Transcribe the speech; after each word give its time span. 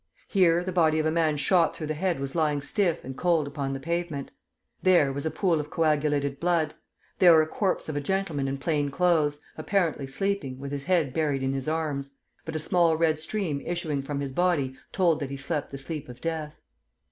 Here, 0.27 0.63
the 0.63 0.71
body 0.71 0.97
of 0.97 1.05
a 1.05 1.11
man 1.11 1.37
shot 1.37 1.75
through 1.75 1.85
the 1.85 1.93
head 1.93 2.19
was 2.19 2.33
lying 2.33 2.63
stiff 2.63 3.03
and 3.03 3.15
cold 3.15 3.47
upon 3.47 3.73
the 3.73 3.79
pavement; 3.79 4.31
there, 4.81 5.13
was 5.13 5.27
a 5.27 5.29
pool 5.29 5.59
of 5.59 5.69
coagulated 5.69 6.39
blood; 6.39 6.73
there, 7.19 7.37
the 7.39 7.45
corpse 7.45 7.87
of 7.87 7.95
a 7.95 8.01
gentleman 8.01 8.47
in 8.47 8.57
plain 8.57 8.89
clothes, 8.89 9.39
apparently 9.59 10.07
sleeping, 10.07 10.57
with 10.57 10.71
his 10.71 10.85
head 10.85 11.13
buried 11.13 11.43
in 11.43 11.53
his 11.53 11.67
arms; 11.67 12.15
but 12.45 12.55
a 12.55 12.57
small 12.57 12.97
red 12.97 13.19
stream 13.19 13.61
issuing 13.63 14.01
from 14.01 14.21
his 14.21 14.31
body 14.31 14.75
told 14.91 15.19
that 15.19 15.29
he 15.29 15.37
slept 15.37 15.69
the 15.69 15.77
sleep 15.77 16.09
of 16.09 16.19
death. 16.19 16.59